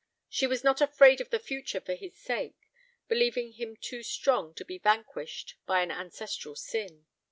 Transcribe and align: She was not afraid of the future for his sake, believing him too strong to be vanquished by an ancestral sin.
She 0.27 0.47
was 0.47 0.63
not 0.63 0.81
afraid 0.81 1.21
of 1.21 1.29
the 1.29 1.37
future 1.37 1.79
for 1.79 1.93
his 1.93 2.17
sake, 2.17 2.71
believing 3.07 3.51
him 3.51 3.75
too 3.75 4.01
strong 4.01 4.55
to 4.55 4.65
be 4.65 4.79
vanquished 4.79 5.57
by 5.67 5.83
an 5.83 5.91
ancestral 5.91 6.55
sin. 6.55 7.05